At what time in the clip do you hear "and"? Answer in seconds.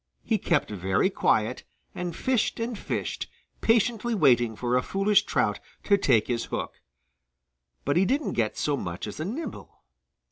1.93-2.15, 2.59-2.75